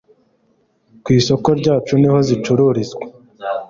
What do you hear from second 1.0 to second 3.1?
Ku isoko ryacu niho zicururizwa